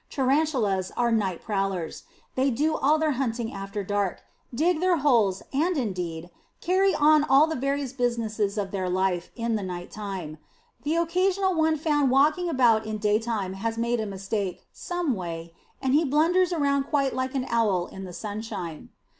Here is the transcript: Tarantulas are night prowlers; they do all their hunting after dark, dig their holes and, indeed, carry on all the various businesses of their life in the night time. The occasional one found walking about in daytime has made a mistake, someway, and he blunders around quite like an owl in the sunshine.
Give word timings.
Tarantulas 0.09 0.91
are 0.97 1.11
night 1.11 1.43
prowlers; 1.43 2.05
they 2.33 2.49
do 2.49 2.75
all 2.75 2.97
their 2.97 3.11
hunting 3.11 3.53
after 3.53 3.83
dark, 3.83 4.23
dig 4.51 4.79
their 4.79 4.97
holes 4.97 5.43
and, 5.53 5.77
indeed, 5.77 6.31
carry 6.59 6.95
on 6.95 7.23
all 7.23 7.45
the 7.45 7.55
various 7.55 7.93
businesses 7.93 8.57
of 8.57 8.71
their 8.71 8.89
life 8.89 9.29
in 9.35 9.55
the 9.55 9.61
night 9.61 9.91
time. 9.91 10.39
The 10.81 10.95
occasional 10.95 11.53
one 11.53 11.77
found 11.77 12.09
walking 12.09 12.49
about 12.49 12.83
in 12.87 12.97
daytime 12.97 13.53
has 13.53 13.77
made 13.77 13.99
a 13.99 14.07
mistake, 14.07 14.65
someway, 14.73 15.53
and 15.83 15.93
he 15.93 16.03
blunders 16.03 16.51
around 16.51 16.85
quite 16.85 17.13
like 17.13 17.35
an 17.35 17.45
owl 17.47 17.85
in 17.85 18.03
the 18.03 18.11
sunshine. 18.13 18.89